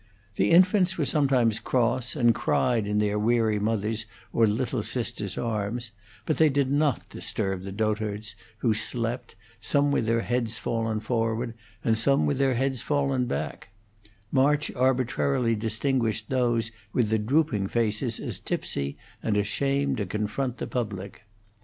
The 0.35 0.49
infants 0.49 0.97
were 0.97 1.05
sometimes 1.05 1.59
cross, 1.59 2.15
and 2.15 2.33
cried 2.33 2.87
in 2.87 2.97
their 2.97 3.19
weary 3.19 3.59
mothers' 3.59 4.07
or 4.33 4.47
little 4.47 4.81
sisters' 4.81 5.37
arms; 5.37 5.91
but 6.25 6.37
they 6.37 6.49
did 6.49 6.71
not 6.71 7.07
disturb 7.11 7.61
the 7.61 7.71
dotards, 7.71 8.33
who 8.65 8.73
slept, 8.73 9.35
some 9.59 9.91
with 9.91 10.07
their 10.07 10.21
heads 10.21 10.57
fallen 10.57 11.01
forward, 11.01 11.53
and 11.83 11.99
some 11.99 12.25
with 12.25 12.39
their 12.39 12.55
heads 12.55 12.81
fallen 12.81 13.25
back; 13.27 13.69
March 14.31 14.71
arbitrarily 14.75 15.53
distinguished 15.53 16.31
those 16.31 16.71
with 16.93 17.09
the 17.09 17.19
drooping 17.19 17.67
faces 17.67 18.19
as 18.19 18.39
tipsy 18.39 18.97
and 19.21 19.37
ashamed 19.37 19.97
to 19.97 20.07
confront 20.07 20.57
the 20.57 20.65
public. 20.65 21.21